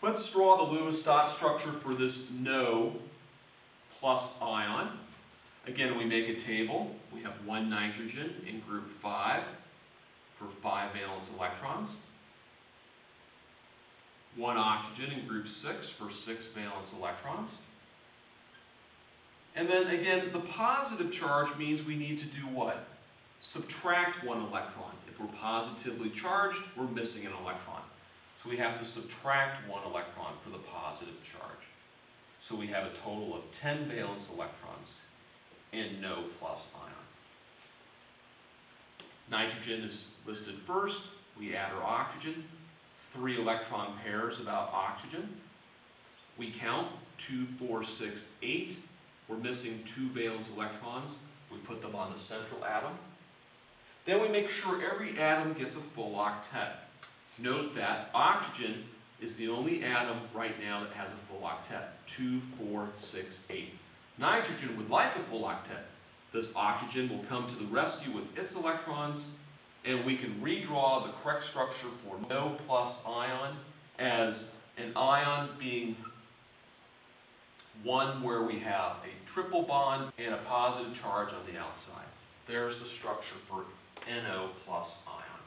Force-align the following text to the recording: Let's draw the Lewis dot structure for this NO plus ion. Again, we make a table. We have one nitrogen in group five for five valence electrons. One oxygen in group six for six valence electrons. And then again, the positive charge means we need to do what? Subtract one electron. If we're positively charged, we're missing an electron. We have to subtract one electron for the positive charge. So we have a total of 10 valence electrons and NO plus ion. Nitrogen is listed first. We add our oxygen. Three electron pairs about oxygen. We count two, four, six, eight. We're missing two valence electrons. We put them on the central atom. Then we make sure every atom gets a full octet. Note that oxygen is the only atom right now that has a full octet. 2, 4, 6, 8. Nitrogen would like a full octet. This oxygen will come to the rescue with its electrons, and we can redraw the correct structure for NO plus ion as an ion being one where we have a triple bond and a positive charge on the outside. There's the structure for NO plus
Let's 0.00 0.22
draw 0.32 0.56
the 0.56 0.70
Lewis 0.70 1.02
dot 1.04 1.36
structure 1.38 1.74
for 1.82 1.94
this 1.98 2.14
NO 2.30 2.94
plus 3.98 4.30
ion. 4.40 4.96
Again, 5.66 5.98
we 5.98 6.04
make 6.04 6.22
a 6.22 6.46
table. 6.46 6.94
We 7.12 7.20
have 7.22 7.34
one 7.44 7.68
nitrogen 7.68 8.46
in 8.46 8.62
group 8.68 8.86
five 9.02 9.42
for 10.38 10.46
five 10.62 10.94
valence 10.94 11.26
electrons. 11.34 11.90
One 14.36 14.56
oxygen 14.56 15.18
in 15.18 15.26
group 15.26 15.46
six 15.66 15.82
for 15.98 16.08
six 16.30 16.38
valence 16.54 16.86
electrons. 16.94 17.50
And 19.56 19.66
then 19.66 19.98
again, 19.98 20.30
the 20.32 20.46
positive 20.54 21.10
charge 21.18 21.50
means 21.58 21.84
we 21.88 21.96
need 21.96 22.22
to 22.22 22.28
do 22.38 22.54
what? 22.54 22.86
Subtract 23.52 24.24
one 24.24 24.46
electron. 24.46 24.94
If 25.10 25.18
we're 25.18 25.34
positively 25.42 26.12
charged, 26.22 26.62
we're 26.78 26.86
missing 26.86 27.26
an 27.26 27.34
electron. 27.42 27.82
We 28.48 28.56
have 28.56 28.80
to 28.80 28.86
subtract 28.96 29.68
one 29.68 29.84
electron 29.84 30.40
for 30.40 30.48
the 30.48 30.64
positive 30.72 31.20
charge. 31.36 31.64
So 32.48 32.56
we 32.56 32.66
have 32.72 32.88
a 32.88 32.96
total 33.04 33.36
of 33.36 33.44
10 33.60 33.92
valence 33.92 34.24
electrons 34.32 34.88
and 35.76 36.00
NO 36.00 36.32
plus 36.40 36.56
ion. 36.72 37.04
Nitrogen 39.28 39.92
is 39.92 39.96
listed 40.24 40.64
first. 40.66 40.96
We 41.36 41.54
add 41.54 41.76
our 41.76 41.84
oxygen. 41.84 42.48
Three 43.14 43.36
electron 43.36 44.00
pairs 44.02 44.32
about 44.40 44.72
oxygen. 44.72 45.28
We 46.38 46.54
count 46.58 46.88
two, 47.28 47.44
four, 47.60 47.84
six, 48.00 48.16
eight. 48.42 48.80
We're 49.28 49.36
missing 49.36 49.84
two 49.92 50.08
valence 50.16 50.48
electrons. 50.56 51.12
We 51.52 51.58
put 51.68 51.82
them 51.82 51.94
on 51.94 52.16
the 52.16 52.20
central 52.32 52.64
atom. 52.64 52.96
Then 54.06 54.22
we 54.22 54.28
make 54.28 54.48
sure 54.64 54.80
every 54.80 55.20
atom 55.20 55.52
gets 55.52 55.76
a 55.76 55.84
full 55.94 56.16
octet. 56.16 56.87
Note 57.40 57.70
that 57.76 58.10
oxygen 58.14 58.84
is 59.22 59.30
the 59.38 59.48
only 59.48 59.82
atom 59.84 60.26
right 60.34 60.58
now 60.62 60.82
that 60.82 60.92
has 60.94 61.08
a 61.08 61.20
full 61.30 61.46
octet. 61.46 61.94
2, 62.18 62.40
4, 62.70 62.90
6, 63.12 63.24
8. 63.50 63.56
Nitrogen 64.18 64.76
would 64.76 64.90
like 64.90 65.14
a 65.14 65.30
full 65.30 65.42
octet. 65.42 65.86
This 66.34 66.46
oxygen 66.54 67.08
will 67.08 67.24
come 67.28 67.46
to 67.46 67.64
the 67.64 67.70
rescue 67.70 68.14
with 68.14 68.26
its 68.36 68.50
electrons, 68.54 69.22
and 69.86 70.04
we 70.04 70.18
can 70.18 70.42
redraw 70.42 71.06
the 71.06 71.14
correct 71.22 71.44
structure 71.50 71.94
for 72.04 72.18
NO 72.28 72.58
plus 72.66 72.94
ion 73.06 73.56
as 73.98 74.34
an 74.76 74.96
ion 74.96 75.50
being 75.58 75.96
one 77.84 78.22
where 78.22 78.42
we 78.42 78.58
have 78.58 78.98
a 79.06 79.14
triple 79.32 79.62
bond 79.62 80.12
and 80.18 80.34
a 80.34 80.42
positive 80.48 80.92
charge 81.00 81.28
on 81.32 81.46
the 81.46 81.58
outside. 81.58 82.10
There's 82.48 82.74
the 82.82 82.90
structure 82.98 83.38
for 83.48 83.64
NO 84.10 84.50
plus 84.66 84.88